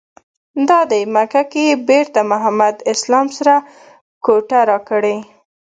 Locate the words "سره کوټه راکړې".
3.37-5.17